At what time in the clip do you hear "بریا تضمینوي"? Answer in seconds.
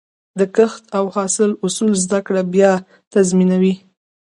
2.51-3.73